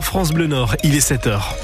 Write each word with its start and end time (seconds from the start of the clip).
France 0.00 0.32
Bleu 0.32 0.46
Nord, 0.46 0.74
il 0.82 0.96
est 0.96 1.06
7h. 1.06 1.54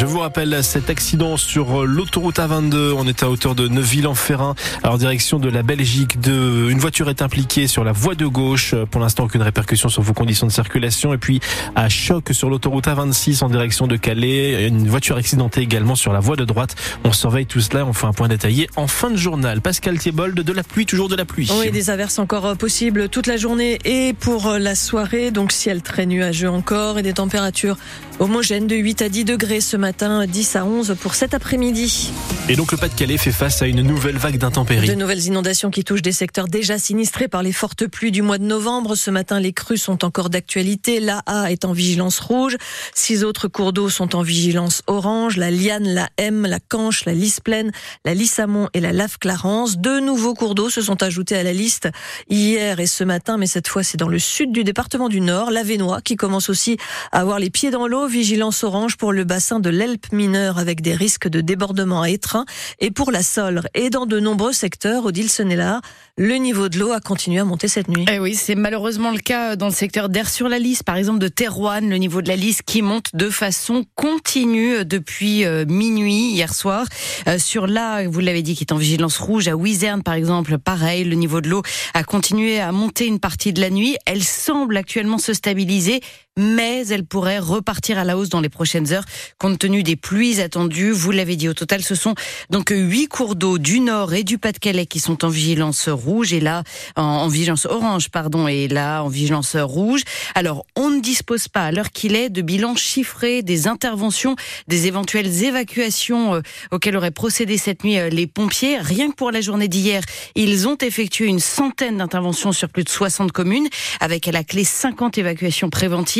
Je 0.00 0.06
vous 0.06 0.20
rappelle 0.20 0.64
cet 0.64 0.88
accident 0.88 1.36
sur 1.36 1.84
l'autoroute 1.84 2.38
A22. 2.38 2.94
On 2.96 3.06
est 3.06 3.22
à 3.22 3.28
hauteur 3.28 3.54
de 3.54 3.68
Neuville-en-Ferrin, 3.68 4.54
alors 4.82 4.96
direction 4.96 5.38
de 5.38 5.50
la 5.50 5.62
Belgique. 5.62 6.16
Une 6.26 6.78
voiture 6.78 7.10
est 7.10 7.20
impliquée 7.20 7.66
sur 7.66 7.84
la 7.84 7.92
voie 7.92 8.14
de 8.14 8.24
gauche. 8.24 8.74
Pour 8.90 9.02
l'instant, 9.02 9.24
aucune 9.24 9.42
répercussion 9.42 9.90
sur 9.90 10.00
vos 10.00 10.14
conditions 10.14 10.46
de 10.46 10.52
circulation. 10.52 11.12
Et 11.12 11.18
puis, 11.18 11.40
à 11.76 11.90
choc 11.90 12.30
sur 12.32 12.48
l'autoroute 12.48 12.86
A26 12.86 13.44
en 13.44 13.50
direction 13.50 13.86
de 13.86 13.96
Calais. 13.96 14.66
Une 14.68 14.88
voiture 14.88 15.18
accidentée 15.18 15.60
également 15.60 15.96
sur 15.96 16.14
la 16.14 16.20
voie 16.20 16.36
de 16.36 16.46
droite. 16.46 16.76
On 17.04 17.12
surveille 17.12 17.44
tout 17.44 17.60
cela. 17.60 17.84
On 17.84 17.92
fait 17.92 18.06
un 18.06 18.14
point 18.14 18.28
détaillé 18.28 18.70
en 18.76 18.86
fin 18.86 19.10
de 19.10 19.16
journal. 19.16 19.60
Pascal 19.60 19.98
Thiebold, 19.98 20.40
de 20.40 20.52
la 20.54 20.62
pluie, 20.62 20.86
toujours 20.86 21.10
de 21.10 21.16
la 21.16 21.26
pluie. 21.26 21.52
Oui, 21.60 21.70
des 21.72 21.90
averses 21.90 22.18
encore 22.18 22.56
possibles 22.56 23.10
toute 23.10 23.26
la 23.26 23.36
journée 23.36 23.78
et 23.84 24.14
pour 24.14 24.48
la 24.58 24.74
soirée. 24.74 25.30
Donc, 25.30 25.52
ciel 25.52 25.82
très 25.82 26.06
nuageux 26.06 26.48
encore 26.48 26.98
et 26.98 27.02
des 27.02 27.12
températures 27.12 27.76
homogènes 28.18 28.66
de 28.66 28.76
8 28.76 29.02
à 29.02 29.08
10 29.10 29.26
degrés 29.26 29.60
ce 29.60 29.76
matin, 29.76 29.89
10 29.92 30.56
à 30.56 30.64
11 30.64 30.96
pour 31.00 31.14
cet 31.14 31.34
après-midi. 31.34 32.12
Et 32.48 32.56
donc 32.56 32.72
le 32.72 32.78
Pas-de-Calais 32.78 33.18
fait 33.18 33.32
face 33.32 33.62
à 33.62 33.66
une 33.66 33.82
nouvelle 33.82 34.16
vague 34.16 34.38
d'intempéries. 34.38 34.88
De 34.88 34.94
nouvelles 34.94 35.24
inondations 35.24 35.70
qui 35.70 35.84
touchent 35.84 36.02
des 36.02 36.12
secteurs 36.12 36.48
déjà 36.48 36.78
sinistrés 36.78 37.28
par 37.28 37.42
les 37.42 37.52
fortes 37.52 37.86
pluies 37.86 38.10
du 38.10 38.22
mois 38.22 38.38
de 38.38 38.44
novembre. 38.44 38.94
Ce 38.94 39.10
matin, 39.10 39.40
les 39.40 39.52
crues 39.52 39.78
sont 39.78 40.04
encore 40.04 40.30
d'actualité. 40.30 41.00
La 41.00 41.22
A 41.26 41.50
est 41.50 41.64
en 41.64 41.72
vigilance 41.72 42.18
rouge. 42.20 42.56
Six 42.94 43.24
autres 43.24 43.48
cours 43.48 43.72
d'eau 43.72 43.88
sont 43.88 44.16
en 44.16 44.22
vigilance 44.22 44.82
orange. 44.86 45.36
La 45.36 45.50
Liane, 45.50 45.88
la 45.88 46.08
M, 46.16 46.46
la 46.46 46.60
Canche, 46.60 47.04
la 47.04 47.12
Lys 47.12 47.40
Pleine, 47.40 47.72
la 48.04 48.14
Lissamont 48.14 48.68
et 48.74 48.80
la 48.80 48.92
Lave 48.92 49.18
Clarence. 49.18 49.78
Deux 49.78 50.00
nouveaux 50.00 50.34
cours 50.34 50.54
d'eau 50.54 50.70
se 50.70 50.82
sont 50.82 51.02
ajoutés 51.02 51.36
à 51.36 51.42
la 51.42 51.52
liste 51.52 51.88
hier 52.28 52.80
et 52.80 52.86
ce 52.86 53.04
matin, 53.04 53.36
mais 53.36 53.46
cette 53.46 53.68
fois 53.68 53.82
c'est 53.82 53.96
dans 53.96 54.08
le 54.08 54.18
sud 54.18 54.52
du 54.52 54.64
département 54.64 55.08
du 55.08 55.20
Nord, 55.20 55.50
la 55.50 55.62
Vénois, 55.62 56.00
qui 56.00 56.16
commence 56.16 56.48
aussi 56.48 56.76
à 57.12 57.20
avoir 57.20 57.38
les 57.38 57.50
pieds 57.50 57.70
dans 57.70 57.86
l'eau 57.86 58.06
vigilance 58.06 58.64
orange 58.64 58.96
pour 58.96 59.12
le 59.12 59.24
bassin 59.24 59.60
de 59.60 59.70
l'Elpe 59.80 60.12
mineure 60.12 60.58
avec 60.58 60.82
des 60.82 60.94
risques 60.94 61.26
de 61.26 61.40
débordement 61.40 62.02
à 62.02 62.10
étreint 62.10 62.44
et 62.80 62.90
pour 62.90 63.10
la 63.10 63.22
Solre. 63.22 63.66
Et 63.72 63.88
dans 63.88 64.04
de 64.04 64.20
nombreux 64.20 64.52
secteurs, 64.52 65.06
Odile 65.06 65.30
Senella, 65.30 65.80
le 66.18 66.34
niveau 66.34 66.68
de 66.68 66.78
l'eau 66.78 66.92
a 66.92 67.00
continué 67.00 67.38
à 67.38 67.46
monter 67.46 67.66
cette 67.66 67.88
nuit. 67.88 68.04
Eh 68.12 68.18
oui, 68.18 68.34
c'est 68.34 68.56
malheureusement 68.56 69.10
le 69.10 69.20
cas 69.20 69.56
dans 69.56 69.68
le 69.68 69.72
secteur 69.72 70.10
d'Air 70.10 70.28
sur 70.28 70.50
la 70.50 70.58
Lys, 70.58 70.82
par 70.82 70.96
exemple 70.96 71.18
de 71.18 71.28
Terouane, 71.28 71.88
le 71.88 71.96
niveau 71.96 72.20
de 72.20 72.28
la 72.28 72.36
Lys 72.36 72.60
qui 72.60 72.82
monte 72.82 73.06
de 73.14 73.30
façon 73.30 73.86
continue 73.94 74.84
depuis 74.84 75.46
euh, 75.46 75.64
minuit 75.66 76.32
hier 76.32 76.52
soir. 76.52 76.84
Euh, 77.26 77.38
sur 77.38 77.66
là, 77.66 78.06
vous 78.06 78.20
l'avez 78.20 78.42
dit, 78.42 78.54
qui 78.54 78.64
est 78.64 78.72
en 78.72 78.76
vigilance 78.76 79.16
rouge 79.16 79.48
à 79.48 79.56
Wizerne 79.56 80.02
par 80.02 80.12
exemple, 80.12 80.58
pareil, 80.58 81.04
le 81.04 81.16
niveau 81.16 81.40
de 81.40 81.48
l'eau 81.48 81.62
a 81.94 82.04
continué 82.04 82.60
à 82.60 82.70
monter 82.70 83.06
une 83.06 83.18
partie 83.18 83.54
de 83.54 83.62
la 83.62 83.70
nuit. 83.70 83.96
Elle 84.04 84.22
semble 84.22 84.76
actuellement 84.76 85.16
se 85.16 85.32
stabiliser 85.32 86.02
mais 86.38 86.86
elle 86.88 87.04
pourrait 87.04 87.38
repartir 87.38 87.98
à 87.98 88.04
la 88.04 88.16
hausse 88.16 88.28
dans 88.28 88.40
les 88.40 88.48
prochaines 88.48 88.92
heures 88.92 89.04
compte 89.38 89.58
tenu 89.58 89.82
des 89.82 89.96
pluies 89.96 90.40
attendues. 90.40 90.92
Vous 90.92 91.10
l'avez 91.10 91.36
dit, 91.36 91.48
au 91.48 91.54
total, 91.54 91.82
ce 91.82 91.94
sont 91.94 92.14
donc 92.50 92.70
huit 92.70 93.08
cours 93.08 93.34
d'eau 93.34 93.58
du 93.58 93.80
Nord 93.80 94.14
et 94.14 94.22
du 94.22 94.38
Pas-de-Calais 94.38 94.86
qui 94.86 95.00
sont 95.00 95.24
en 95.24 95.28
vigilance 95.28 95.88
rouge 95.88 96.32
et 96.32 96.40
là 96.40 96.62
en, 96.96 97.28
vigilance 97.28 97.66
orange, 97.66 98.10
pardon, 98.10 98.48
et 98.48 98.68
là 98.68 99.02
en 99.02 99.08
vigilance 99.08 99.56
rouge. 99.56 100.02
Alors, 100.34 100.64
on 100.76 100.90
ne 100.90 101.00
dispose 101.00 101.48
pas 101.48 101.64
à 101.64 101.72
l'heure 101.72 101.90
qu'il 101.90 102.14
est 102.14 102.30
de 102.30 102.42
bilan 102.42 102.76
chiffré 102.76 103.42
des 103.42 103.66
interventions, 103.66 104.36
des 104.68 104.86
éventuelles 104.86 105.44
évacuations 105.44 106.36
euh, 106.36 106.40
auxquelles 106.70 106.96
auraient 106.96 107.10
procédé 107.10 107.58
cette 107.58 107.84
nuit 107.84 107.98
euh, 107.98 108.08
les 108.08 108.26
pompiers. 108.26 108.78
Rien 108.78 109.10
que 109.10 109.16
pour 109.16 109.30
la 109.30 109.40
journée 109.40 109.68
d'hier, 109.68 110.02
ils 110.34 110.68
ont 110.68 110.76
effectué 110.78 111.26
une 111.26 111.40
centaine 111.40 111.98
d'interventions 111.98 112.52
sur 112.52 112.68
plus 112.68 112.84
de 112.84 112.88
60 112.88 113.32
communes, 113.32 113.68
avec 114.00 114.28
à 114.28 114.32
la 114.32 114.44
clé 114.44 114.64
50 114.64 115.18
évacuations 115.18 115.70
préventives. 115.70 116.19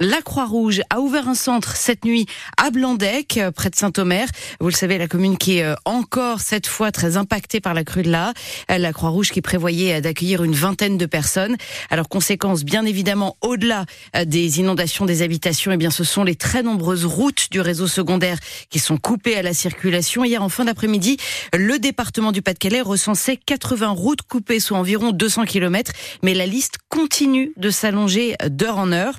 La 0.00 0.20
Croix-Rouge 0.20 0.82
a 0.90 1.00
ouvert 1.00 1.28
un 1.28 1.36
centre 1.36 1.76
cette 1.76 2.04
nuit 2.04 2.26
à 2.56 2.70
Blandec, 2.70 3.36
euh, 3.36 3.52
près 3.52 3.70
de 3.70 3.76
Saint-Omer. 3.76 4.28
Vous 4.58 4.66
le 4.66 4.74
savez, 4.74 4.98
la 4.98 5.06
commune 5.06 5.38
qui 5.38 5.58
est 5.58 5.64
euh, 5.64 5.74
encore 5.84 6.40
cette 6.40 6.66
fois 6.66 6.90
très 6.90 7.16
impactée 7.16 7.60
par 7.60 7.72
la 7.72 7.84
crue 7.84 8.02
de 8.02 8.10
la. 8.10 8.32
Euh, 8.70 8.78
la 8.78 8.92
Croix-Rouge 8.92 9.30
qui 9.30 9.42
prévoyait 9.42 10.00
d'accueillir 10.00 10.42
une 10.42 10.54
vingtaine 10.54 10.98
de 10.98 11.06
personnes. 11.06 11.56
Alors 11.88 12.08
conséquence, 12.08 12.64
bien 12.64 12.84
évidemment, 12.84 13.36
au-delà 13.42 13.86
des 14.24 14.58
inondations 14.58 15.06
des 15.06 15.22
habitations, 15.22 15.70
eh 15.70 15.76
bien 15.76 15.90
ce 15.90 16.02
sont 16.02 16.24
les 16.24 16.34
très 16.34 16.64
nombreuses 16.64 17.04
routes 17.04 17.46
du 17.52 17.60
réseau 17.60 17.86
secondaire 17.86 18.38
qui 18.70 18.80
sont 18.80 18.96
coupées 18.96 19.36
à 19.36 19.42
la 19.42 19.54
circulation. 19.54 20.24
Hier 20.24 20.42
en 20.42 20.48
fin 20.48 20.64
d'après-midi, 20.64 21.16
le 21.54 21.78
département 21.78 22.32
du 22.32 22.42
Pas-de-Calais 22.42 22.80
recensait 22.80 23.36
80 23.36 23.90
routes 23.90 24.22
coupées, 24.22 24.58
soit 24.58 24.78
environ 24.78 25.12
200 25.12 25.44
km. 25.44 25.92
Mais 26.22 26.34
la 26.34 26.46
liste 26.46 26.78
continue 26.88 27.52
de 27.56 27.70
s'allonger 27.70 28.34
d'heure 28.50 28.78
en 28.78 28.90
heure. 28.90 29.14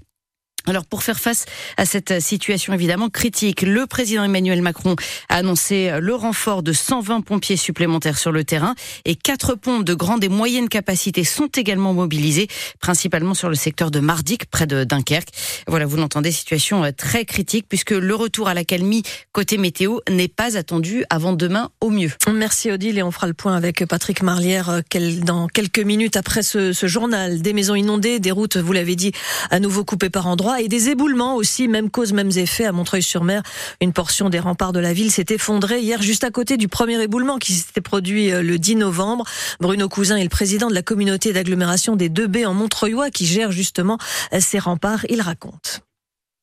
Alors 0.66 0.86
pour 0.86 1.04
faire 1.04 1.20
face 1.20 1.46
à 1.78 1.86
cette 1.86 2.22
situation 2.22 2.74
évidemment 2.74 3.10
critique, 3.10 3.64
le 3.64 3.86
président 3.86 4.24
Emmanuel 4.24 4.62
Macron 4.62 4.96
a 5.28 5.36
annoncé 5.36 5.92
le 6.00 6.16
renfort 6.16 6.64
de 6.64 6.72
120 6.72 7.22
pompiers 7.22 7.58
supplémentaires 7.58 8.18
sur 8.18 8.32
le 8.32 8.46
terrain 8.46 8.74
et 9.04 9.16
quatre 9.16 9.56
pompes 9.56 9.84
de 9.84 9.94
grande 9.94 10.24
et 10.24 10.30
moyenne 10.30 10.70
capacité 10.70 11.26
sont 11.26 11.48
également 11.48 11.94
mobilisées, 11.94 12.48
principalement 12.80 13.34
sur 13.34 13.50
le 13.50 13.56
secteur 13.56 13.92
de 13.92 14.00
Mardic, 14.00 14.46
près 14.46 14.66
de 14.66 14.86
Dunkerque. 14.86 15.30
Voilà, 15.68 15.86
vous 15.86 15.98
l'entendez, 15.98 16.32
situation 16.32 16.86
euh, 16.86 16.92
très 16.96 17.26
critique 17.26 17.66
puisque 17.68 17.92
le 17.92 18.16
retour 18.16 18.48
à 18.48 18.54
la 18.54 18.64
calmie 18.64 19.04
côté 19.34 19.58
météo 19.58 20.00
n'est 20.10 20.30
pas 20.30 20.58
attendu 20.58 21.04
avant 21.10 21.34
demain 21.34 21.72
au 21.82 21.90
mieux. 21.90 22.12
Merci 22.34 22.72
Odile 22.72 22.98
et 22.98 23.04
on 23.04 23.12
fera 23.12 23.28
le 23.28 23.34
point 23.34 23.56
avec 23.56 23.86
Patrick 23.86 24.24
Marlière 24.24 24.70
euh, 24.70 24.82
dans 25.24 25.48
quelques 25.48 25.80
minutes 25.80 26.16
après 26.16 26.42
ce, 26.42 26.72
ce 26.72 26.88
journal. 26.88 27.42
Des 27.42 27.52
maisons 27.52 27.76
inondées, 27.76 28.20
des 28.20 28.32
routes, 28.32 28.56
vous 28.56 28.72
l'avez 28.72 28.96
dit, 28.96 29.12
à 29.52 29.60
nouveau 29.60 29.84
coupées 29.84 30.10
par 30.10 30.28
endroits 30.28 30.53
et 30.62 30.68
des 30.68 30.90
éboulements 30.90 31.36
aussi, 31.36 31.68
même 31.68 31.90
cause, 31.90 32.14
mêmes 32.14 32.32
effets 32.36 32.66
à 32.66 32.72
Montreuil-sur-Mer. 32.72 33.44
Une 33.82 33.94
portion 33.94 34.30
des 34.30 34.40
remparts 34.40 34.74
de 34.74 34.80
la 34.80 34.94
ville 34.94 35.12
s'est 35.12 35.26
effondrée 35.30 35.80
hier 35.80 36.02
juste 36.02 36.24
à 36.24 36.32
côté 36.32 36.58
du 36.58 36.68
premier 36.68 37.02
éboulement 37.02 37.38
qui 37.38 37.54
s'était 37.54 37.82
produit 37.82 38.32
euh, 38.32 38.42
le 38.42 38.58
10 38.58 38.78
novembre. 38.78 39.26
Bruno 39.60 39.90
Cousin 39.90 40.18
est 40.18 40.24
le 40.24 40.30
président 40.30 40.70
de 40.70 40.74
la 40.74 40.82
communauté 40.82 41.34
d'agglomération 41.34 41.96
des 41.96 42.10
deux 42.10 42.28
b 42.28 42.46
en 42.46 42.54
Montreuilois 42.54 43.10
qui 43.10 43.26
gère 43.26 43.52
justement 43.52 43.98
euh, 44.34 44.40
ces 44.40 44.60
remparts. 44.60 45.06
Il 45.10 45.22
raconte. 45.22 45.82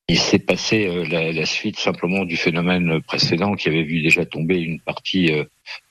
Il 0.09 0.19
s'est 0.19 0.41
passé 0.41 0.87
euh, 0.87 1.05
la, 1.33 1.47
suite 1.47 1.79
simplement 1.79 2.25
du 2.25 2.37
phénomène 2.37 3.01
précédent 3.03 3.55
qui 3.55 3.69
avait 3.69 3.85
vu 3.85 4.03
déjà 4.03 4.25
tomber 4.25 4.57
une 4.57 4.81
partie 4.81 5.31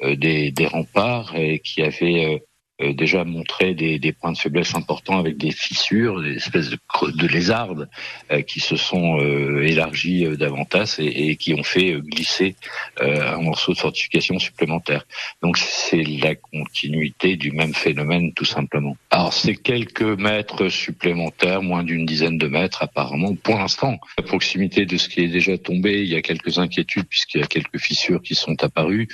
des 0.01 0.67
remparts 0.69 1.35
et 1.35 1.59
qui 1.59 1.81
avait 1.81 2.41
euh, 2.81 2.93
déjà 2.93 3.25
montré 3.25 3.73
des, 3.73 3.99
des, 3.99 4.13
points 4.13 4.31
de 4.31 4.37
faiblesse 4.37 4.73
importants 4.73 5.19
avec 5.19 5.37
des 5.37 5.51
fissures, 5.51 6.21
des 6.21 6.35
espèces 6.35 6.69
de, 6.69 6.77
de 7.13 7.27
lézardes 7.27 7.89
euh, 8.31 8.41
qui 8.41 8.61
se 8.61 8.77
sont 8.77 9.19
euh, 9.19 9.63
élargies 9.63 10.25
davantage 10.37 10.99
et, 10.99 11.29
et, 11.29 11.35
qui 11.35 11.53
ont 11.53 11.63
fait 11.63 11.99
glisser 11.99 12.55
un 13.01 13.41
morceau 13.41 13.73
de 13.73 13.77
fortification 13.77 14.39
supplémentaire. 14.39 15.05
Donc 15.41 15.57
c'est 15.57 16.03
la 16.03 16.35
continuité 16.35 17.35
du 17.35 17.51
même 17.51 17.73
phénomène 17.73 18.33
tout 18.33 18.45
simplement. 18.45 18.95
Alors 19.29 19.37
c'est 19.37 19.57
quelques 19.57 20.01
mètres 20.01 20.69
supplémentaires, 20.69 21.61
moins 21.61 21.83
d'une 21.83 22.03
dizaine 22.03 22.39
de 22.39 22.47
mètres 22.47 22.81
apparemment 22.81 23.35
pour 23.35 23.59
l'instant. 23.59 23.99
À 24.17 24.23
proximité 24.23 24.87
de 24.87 24.97
ce 24.97 25.07
qui 25.07 25.21
est 25.21 25.27
déjà 25.27 25.55
tombé, 25.55 26.01
il 26.01 26.07
y 26.07 26.15
a 26.15 26.23
quelques 26.23 26.57
inquiétudes 26.57 27.05
puisqu'il 27.07 27.41
y 27.41 27.43
a 27.43 27.45
quelques 27.45 27.77
fissures 27.77 28.23
qui 28.23 28.33
sont 28.33 28.63
apparues. 28.63 29.07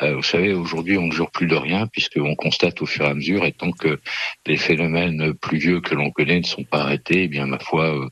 vous 0.00 0.22
savez, 0.22 0.52
aujourd'hui 0.52 0.98
on 0.98 1.08
ne 1.08 1.10
jure 1.10 1.32
plus 1.32 1.48
de 1.48 1.56
rien 1.56 1.88
puisqu'on 1.88 2.36
constate 2.36 2.80
au 2.80 2.86
fur 2.86 3.06
à 3.06 3.14
mesure, 3.14 3.44
et 3.44 3.50
tant 3.50 3.72
que 3.72 3.98
les 4.46 4.56
phénomènes 4.56 5.34
pluvieux 5.34 5.80
que 5.80 5.96
l'on 5.96 6.12
connaît 6.12 6.38
ne 6.38 6.46
sont 6.46 6.62
pas 6.62 6.82
arrêtés, 6.82 7.24
eh 7.24 7.28
bien 7.28 7.46
ma 7.46 7.58
foi, 7.58 7.92
euh, 7.92 8.08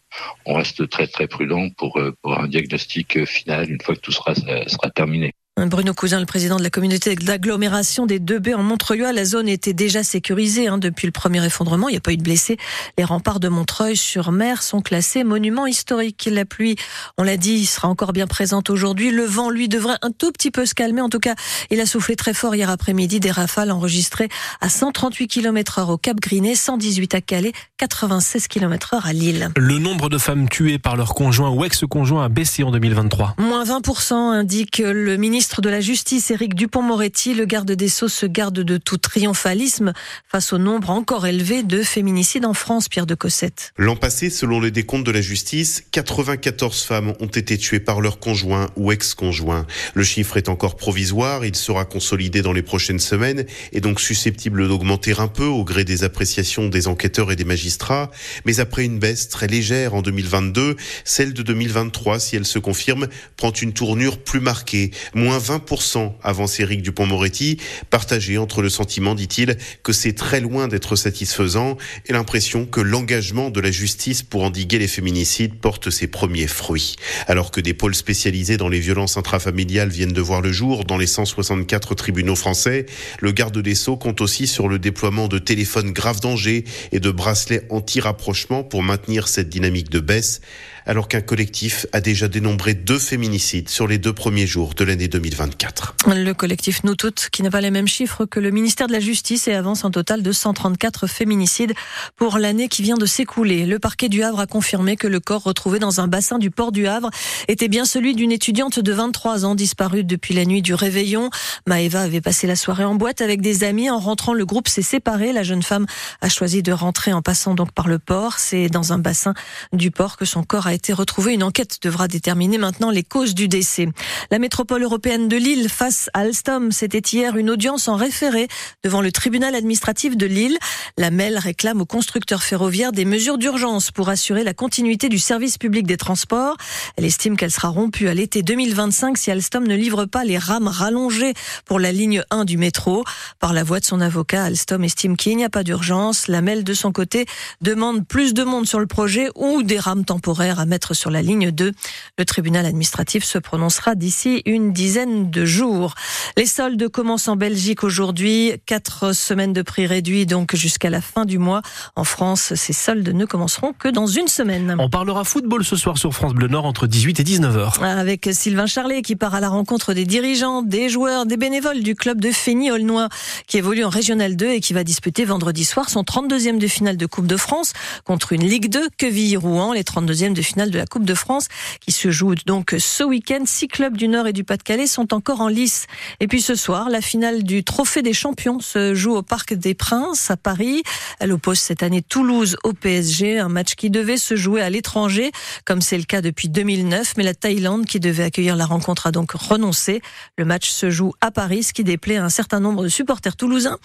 on 0.47 0.55
reste 0.55 0.89
très 0.89 1.07
très 1.07 1.29
prudent 1.29 1.71
pour, 1.71 2.01
euh, 2.01 2.17
pour 2.21 2.37
un 2.37 2.49
diagnostic 2.49 3.25
final 3.27 3.71
une 3.71 3.81
fois 3.81 3.95
que 3.95 4.01
tout 4.01 4.11
sera, 4.11 4.35
sera 4.35 4.91
terminé. 4.91 5.33
Bruno 5.57 5.95
Cousin, 5.95 6.19
le 6.19 6.27
président 6.27 6.57
de 6.57 6.65
la 6.65 6.69
communauté 6.69 7.15
d'agglomération 7.15 8.07
des 8.07 8.19
deux 8.19 8.41
baies 8.41 8.55
en 8.55 8.65
Montreuil, 8.65 9.05
la 9.15 9.25
zone 9.25 9.49
était 9.49 9.73
déjà 9.73 10.03
sécurisée 10.03 10.67
hein, 10.67 10.79
depuis 10.79 11.07
le 11.07 11.13
premier 11.13 11.45
effondrement. 11.45 11.89
Il 11.89 11.93
n'y 11.93 11.97
a 11.97 12.01
pas 12.01 12.13
eu 12.13 12.17
de 12.17 12.25
blessés. 12.25 12.57
Les 12.99 13.05
remparts 13.05 13.39
de 13.39 13.49
Montreuil-sur-Mer 13.49 14.65
sont 14.65 14.83
classés 14.83 15.23
monuments 15.23 15.67
historiques. 15.67 16.29
La 16.31 16.45
pluie, 16.45 16.75
on 17.19 17.23
l'a 17.23 17.37
dit, 17.37 17.67
sera 17.67 17.87
encore 17.87 18.13
bien 18.13 18.27
présente 18.27 18.69
aujourd'hui. 18.69 19.13
Le 19.13 19.23
vent, 19.23 19.49
lui, 19.49 19.69
devrait 19.69 19.97
un 20.03 20.11
tout 20.11 20.33
petit 20.33 20.51
peu 20.51 20.67
se 20.67 20.75
calmer. 20.75 21.01
En 21.01 21.09
tout 21.09 21.21
cas, 21.21 21.37
il 21.71 21.81
a 21.81 21.87
soufflé 21.87 22.17
très 22.17 22.35
fort 22.35 22.57
hier 22.57 22.69
après-midi. 22.69 23.21
Des 23.21 23.31
rafales 23.31 23.71
enregistrées 23.71 24.29
à 24.61 24.69
138 24.69 25.29
km 25.29 25.79
heure 25.79 25.91
au 25.91 25.99
Cap 25.99 26.19
Grinet, 26.19 26.57
118 26.57 27.15
à 27.15 27.21
Calais, 27.21 27.53
96 27.79 28.49
km 28.49 28.95
heure 28.95 29.07
à 29.07 29.13
Lille. 29.13 29.51
Le 29.57 29.79
nombre 29.79 30.09
de 30.09 30.19
femmes 30.19 30.49
tuées 30.49 30.79
par 30.79 30.97
leur 30.97 31.15
conjoint 31.15 31.51
ou 31.51 31.65
ex-conjoint 31.65 32.25
a 32.25 32.29
baissé 32.29 32.65
en 32.65 32.73
2023. 32.73 33.37
Moins 33.39 33.65
20% 33.65 34.15
indique 34.15 34.79
le 34.79 35.17
ministre 35.17 35.44
ministre 35.45 35.61
de 35.61 35.69
la 35.69 35.83
Justice, 35.83 36.31
Éric 36.31 36.55
Dupont-Moretti, 36.55 37.35
le 37.35 37.45
garde 37.45 37.71
des 37.71 37.91
Sceaux 37.91 38.09
se 38.09 38.25
garde 38.25 38.61
de 38.61 38.79
tout 38.79 38.97
triomphalisme 38.97 39.93
face 40.27 40.55
au 40.55 40.59
nombre 40.59 40.89
encore 40.89 41.27
élevé 41.27 41.63
de 41.63 41.83
féminicides 41.83 42.47
en 42.47 42.55
France, 42.55 42.89
Pierre 42.89 43.05
de 43.05 43.15
Cossette. 43.15 43.75
L'an 43.77 43.95
passé, 43.95 44.31
selon 44.31 44.59
les 44.59 44.71
décomptes 44.71 45.05
de 45.05 45.11
la 45.11 45.21
justice, 45.21 45.85
94 45.91 46.85
femmes 46.85 47.13
ont 47.21 47.27
été 47.27 47.59
tuées 47.59 47.81
par 47.81 48.01
leur 48.01 48.21
conjoint 48.21 48.71
ou 48.77 48.91
ex-conjoint. 48.91 49.67
Le 49.93 50.03
chiffre 50.03 50.39
est 50.39 50.49
encore 50.49 50.77
provisoire, 50.77 51.45
il 51.45 51.57
sera 51.57 51.85
consolidé 51.85 52.41
dans 52.41 52.55
les 52.55 52.63
prochaines 52.63 52.99
semaines 52.99 53.45
et 53.73 53.83
donc 53.83 54.01
susceptible 54.01 54.67
d'augmenter 54.67 55.13
un 55.19 55.29
peu 55.29 55.45
au 55.45 55.63
gré 55.63 55.85
des 55.85 56.05
appréciations 56.05 56.69
des 56.69 56.89
enquêteurs 56.89 57.31
et 57.31 57.37
des 57.37 57.45
magistrats. 57.45 58.11
Mais 58.47 58.61
après 58.61 58.87
une 58.87 58.99
baisse 58.99 59.29
très 59.29 59.47
légère 59.47 59.93
en 59.93 60.01
2022, 60.01 60.77
celle 61.05 61.35
de 61.35 61.43
2023, 61.43 62.19
si 62.19 62.37
elle 62.37 62.47
se 62.47 62.59
confirme, 62.59 63.09
prend 63.37 63.53
une 63.53 63.75
tournure 63.75 64.17
plus 64.17 64.41
marquée, 64.41 64.91
moins 65.13 65.34
20% 65.39 66.13
avance 66.23 66.61
Éric 66.61 66.83
Dupont-Moretti, 66.83 67.59
partagé 67.91 68.39
entre 68.39 68.63
le 68.63 68.69
sentiment, 68.69 69.15
dit-il, 69.15 69.57
que 69.83 69.93
c'est 69.93 70.13
très 70.15 70.41
loin 70.41 70.69
d'être 70.69 70.97
satisfaisant 70.97 71.77
et 72.07 72.13
l'impression 72.13 72.67
que 72.67 72.81
l'engagement 72.81 73.51
de 73.51 73.61
la 73.61 73.71
justice 73.71 74.23
pour 74.23 74.43
endiguer 74.43 74.79
les 74.79 74.89
féminicides 74.89 75.55
porte 75.55 75.91
ses 75.91 76.07
premiers 76.07 76.47
fruits. 76.47 76.97
Alors 77.27 77.51
que 77.51 77.61
des 77.61 77.75
pôles 77.75 77.95
spécialisés 77.95 78.57
dans 78.57 78.69
les 78.69 78.81
violences 78.81 79.17
intrafamiliales 79.17 79.91
viennent 79.91 80.13
de 80.13 80.21
voir 80.21 80.41
le 80.41 80.53
jour 80.53 80.85
dans 80.85 80.99
les 80.99 81.07
164 81.07 81.95
tribunaux 81.95 82.37
français, 82.37 82.87
le 83.21 83.33
garde 83.33 83.59
des 83.59 83.75
Sceaux 83.75 83.97
compte 83.97 84.21
aussi 84.21 84.47
sur 84.47 84.69
le 84.69 84.79
déploiement 84.79 85.29
de 85.29 85.39
téléphones 85.39 85.93
grave 85.93 86.21
danger 86.21 86.65
et 86.93 87.01
de 87.01 87.11
bracelets 87.11 87.67
anti-rapprochement 87.71 88.65
pour 88.65 88.83
maintenir 88.83 89.29
cette 89.29 89.49
dynamique 89.49 89.91
de 89.91 90.01
baisse 90.01 90.41
alors 90.87 91.09
qu'un 91.09 91.21
collectif 91.21 91.87
a 91.93 92.01
déjà 92.01 92.29
dénombré 92.29 92.75
deux 92.75 92.99
féminicides 92.99 93.69
sur 93.69 93.87
les 93.87 93.99
deux 93.99 94.13
premiers 94.13 94.47
jours 94.47 94.75
de 94.75 94.85
l'année 94.85 95.09
2024. 95.25 95.95
Le 96.15 96.33
collectif 96.35 96.85
Nous 96.85 96.97
Toutes, 96.97 97.29
qui 97.33 97.43
n'a 97.43 97.51
pas 97.51 97.63
les 97.63 97.71
mêmes 97.71 97.89
chiffres 97.89 98.27
que 98.27 98.41
le 98.41 98.51
ministère 98.51 98.89
de 98.89 98.93
la 98.93 99.01
Justice 99.01 99.49
et 99.49 99.55
avance 99.55 99.87
un 99.87 99.91
total 99.91 100.23
de 100.23 100.33
134 100.33 101.07
féminicides 101.07 101.73
pour 102.17 102.37
l'année 102.37 102.69
qui 102.69 102.83
vient 102.83 102.99
de 102.99 103.07
s'écouler. 103.07 103.65
Le 103.65 103.79
parquet 103.79 104.11
du 104.11 104.23
Havre 104.23 104.41
a 104.41 104.47
confirmé 104.47 104.97
que 104.97 105.07
le 105.07 105.21
corps 105.21 105.43
retrouvé 105.43 105.79
dans 105.79 106.01
un 106.01 106.09
bassin 106.09 106.39
du 106.39 106.51
port 106.51 106.73
du 106.73 106.87
Havre 106.87 107.09
était 107.49 107.69
bien 107.69 107.87
celui 107.87 108.15
d'une 108.15 108.33
étudiante 108.33 108.79
de 108.79 108.93
23 108.93 109.47
ans 109.47 109.55
disparue 109.55 110.05
depuis 110.05 110.35
la 110.35 110.45
nuit 110.45 110.61
du 110.61 110.75
réveillon. 110.75 111.31
Maëva 111.67 112.03
avait 112.03 112.21
passé 112.21 112.47
la 112.47 112.57
soirée 112.57 112.85
en 112.85 112.95
boîte 112.95 113.23
avec 113.23 113.41
des 113.41 113.65
amis. 113.65 113.89
En 113.89 114.01
rentrant, 114.01 114.35
le 114.35 114.45
groupe 114.45 114.69
s'est 114.69 114.83
séparé. 114.83 115.33
La 115.33 115.43
jeune 115.43 115.63
femme 115.63 115.87
a 116.21 116.29
choisi 116.29 116.63
de 116.63 116.73
rentrer 116.73 117.15
en 117.15 117.23
passant 117.23 117.55
donc 117.55 117.73
par 117.73 117.89
le 117.89 117.99
port. 117.99 118.39
C'est 118.39 118.69
dans 118.69 118.93
un 118.93 118.99
bassin 118.99 119.33
du 119.73 119.91
port 119.91 120.19
que 120.19 120.27
son 120.27 120.43
corps 120.43 120.67
a 120.67 120.75
été 120.75 120.93
retrouvé. 120.93 121.33
Une 121.33 121.45
enquête 121.45 121.79
devra 121.81 122.09
déterminer 122.09 122.59
maintenant 122.59 122.91
les 122.91 123.03
causes 123.03 123.35
du 123.35 123.49
décès. 123.49 123.89
La 124.31 124.39
métropole 124.39 124.83
européenne 124.83 125.14
de 125.19 125.37
Lille 125.37 125.69
face 125.69 126.11
à 126.13 126.21
Alstom, 126.21 126.73
c'était 126.73 126.99
hier 126.99 127.37
une 127.37 127.49
audience 127.49 127.87
en 127.87 127.95
référé 127.95 128.49
devant 128.83 129.01
le 129.01 129.13
tribunal 129.13 129.55
administratif 129.55 130.17
de 130.17 130.27
Lille. 130.27 130.59
La 130.99 131.13
MEL 131.13 131.39
réclame 131.39 131.81
aux 131.81 131.87
constructeurs 131.87 132.43
ferroviaires 132.43 132.91
des 132.91 133.05
mesures 133.05 133.39
d'urgence 133.39 133.93
pour 133.93 134.09
assurer 134.09 134.43
la 134.43 134.55
continuité 134.55 135.09
du 135.09 135.21
service 135.21 135.57
public 135.57 135.87
des 135.87 135.97
transports. 135.97 136.57
Elle 136.97 137.05
estime 137.05 137.37
qu'elle 137.37 137.53
sera 137.53 137.69
rompue 137.69 138.09
à 138.09 138.15
l'été 138.15 138.43
2025 138.43 139.17
si 139.17 139.31
Alstom 139.31 139.69
ne 139.69 139.77
livre 139.77 140.05
pas 140.05 140.25
les 140.25 140.37
rames 140.37 140.67
rallongées 140.67 141.35
pour 141.65 141.79
la 141.79 141.93
ligne 141.93 142.25
1 142.31 142.45
du 142.45 142.57
métro. 142.57 143.05
Par 143.39 143.53
la 143.53 143.63
voix 143.63 143.79
de 143.79 143.85
son 143.85 144.01
avocat, 144.01 144.45
Alstom 144.45 144.83
estime 144.83 145.17
qu'il 145.17 145.37
n'y 145.37 145.45
a 145.45 145.51
pas 145.51 145.63
d'urgence. 145.63 146.27
La 146.27 146.41
MEL, 146.41 146.65
de 146.65 146.75
son 146.75 146.91
côté, 146.91 147.27
demande 147.61 148.05
plus 148.05 148.35
de 148.35 148.43
monde 148.43 148.67
sur 148.67 148.81
le 148.81 148.87
projet 148.87 149.29
ou 149.37 149.63
des 149.63 149.79
rames 149.79 150.05
temporaires 150.05 150.59
à 150.59 150.67
mettre 150.67 150.93
sur 150.93 151.11
la 151.11 151.23
ligne 151.23 151.53
2. 151.53 151.71
Le 152.19 152.25
tribunal 152.25 152.67
administratif 152.67 153.23
se 153.23 153.39
prononcera 153.39 153.95
d'ici 153.95 154.43
une 154.45 154.73
dizaine 154.73 155.04
de 155.07 155.45
jours. 155.45 155.95
Les 156.37 156.47
soldes 156.47 156.89
commencent 156.89 157.29
en 157.29 157.37
Belgique 157.37 157.85
aujourd'hui. 157.85 158.53
Quatre 158.67 159.13
semaines 159.13 159.53
de 159.53 159.63
prix 159.63 159.87
réduits 159.87 160.27
donc 160.27 160.55
jusqu'à 160.57 160.91
la 160.91 161.01
fin 161.01 161.25
du 161.25 161.39
mois. 161.39 161.63
En 161.97 162.05
France, 162.05 162.55
ces 162.55 162.73
soldes 162.73 163.09
ne 163.09 163.25
commenceront 163.25 163.73
que 163.73 163.89
dans 163.89 164.07
une 164.07 164.29
semaine. 164.29 164.77
On 164.79 164.89
parlera 164.89 165.25
football 165.25 165.65
ce 165.65 165.77
soir 165.77 165.99
sur 165.99 166.13
France 166.13 166.35
Bleu 166.35 166.49
Nord 166.49 166.65
entre 166.65 166.87
18 166.87 167.21
et 167.21 167.23
19h. 167.23 167.83
Avec 167.83 168.29
Sylvain 168.33 168.67
Charlet 168.67 169.03
qui 169.03 169.17
part 169.17 169.35
à 169.35 169.41
la 169.41 169.49
rencontre 169.49 169.95
des 169.95 170.05
dirigeants, 170.05 170.63
des 170.63 170.89
joueurs, 170.89 171.27
des 171.27 171.37
bénévoles 171.37 171.83
du 171.83 171.95
club 171.95 172.21
de 172.21 172.31
Fény-Aulnois 172.31 173.09
qui 173.47 173.59
évolue 173.59 173.85
en 173.85 173.91
Régional 173.91 174.37
2 174.37 174.47
et 174.47 174.61
qui 174.61 174.73
va 174.73 174.85
disputer 174.85 175.25
vendredi 175.25 175.65
soir 175.65 175.89
son 175.91 176.03
32e 176.03 176.59
de 176.59 176.67
finale 176.67 176.97
de 176.97 177.07
Coupe 177.07 177.27
de 177.27 177.37
France 177.37 177.73
contre 178.05 178.33
une 178.33 178.45
Ligue 178.45 178.71
2 178.71 178.89
Quevilly-Rouen, 178.97 179.73
les 179.73 179.83
32e 179.83 180.33
de 180.33 180.43
finale 180.43 180.71
de 180.71 180.79
la 180.79 180.87
Coupe 180.87 181.05
de 181.05 181.15
France 181.15 181.49
qui 181.81 181.93
se 181.93 182.11
joue 182.11 182.35
donc 182.47 182.75
ce 182.79 183.05
week-end. 183.05 183.43
Six 183.47 183.69
clubs 183.69 183.97
du 183.97 184.09
Nord 184.09 184.27
et 184.27 184.33
du 184.33 184.45
Pas-de-Calais 184.45 184.87
sont 184.95 185.13
encore 185.13 185.41
en 185.41 185.49
lice. 185.49 185.87
Et 186.21 186.29
puis 186.29 186.41
ce 186.41 186.55
soir, 186.55 186.89
la 186.89 187.01
finale 187.01 187.43
du 187.43 187.65
Trophée 187.65 188.03
des 188.03 188.13
Champions 188.13 188.61
se 188.61 188.95
joue 188.95 189.15
au 189.15 189.23
Parc 189.23 189.53
des 189.53 189.75
Princes 189.75 190.31
à 190.31 190.37
Paris. 190.37 190.83
Elle 191.19 191.33
oppose 191.33 191.59
cette 191.59 191.83
année 191.83 192.01
Toulouse 192.01 192.57
au 192.63 192.73
PSG, 192.73 193.41
un 193.41 193.49
match 193.49 193.75
qui 193.75 193.91
devait 193.91 194.17
se 194.17 194.37
jouer 194.37 194.63
à 194.63 194.71
l'étranger, 194.71 195.33
comme 195.65 195.81
c'est 195.81 195.99
le 195.99 196.05
cas 196.05 196.21
depuis 196.21 196.49
2009. 196.49 197.15
Mais 197.17 197.25
la 197.25 197.35
Thaïlande, 197.35 197.87
qui 197.87 197.99
devait 197.99 198.23
accueillir 198.23 198.55
la 198.55 198.67
rencontre, 198.67 199.09
a 199.09 199.11
donc 199.11 199.33
renoncé. 199.33 200.01
Le 200.39 200.45
match 200.45 200.71
se 200.71 200.91
joue 200.91 201.13
à 201.21 201.33
Paris, 201.33 201.65
ce 201.65 201.73
qui 201.73 201.83
déplaît 201.83 202.17
à 202.17 202.25
un 202.25 202.29
certain 202.29 202.61
nombre 202.61 202.85
de 202.85 202.89
supporters 202.89 203.37
toulousains 203.37 203.79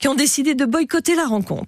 qui 0.00 0.08
ont 0.08 0.14
décidé 0.14 0.54
de 0.54 0.64
boycotter 0.64 1.14
la 1.14 1.26
rencontre. 1.26 1.62